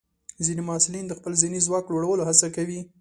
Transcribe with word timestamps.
ځینې 0.45 0.61
محصلین 0.67 1.05
د 1.07 1.13
خپل 1.19 1.31
ذهني 1.41 1.59
ځواک 1.67 1.85
لوړولو 1.89 2.27
هڅه 2.29 2.47
کوي. 2.55 2.79